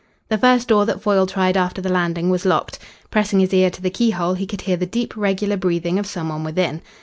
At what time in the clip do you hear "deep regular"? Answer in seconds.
4.87-5.57